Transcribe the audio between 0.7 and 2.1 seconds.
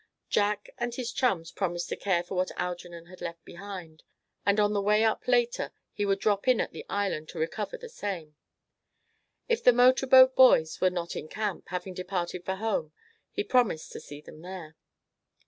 and his chums promised to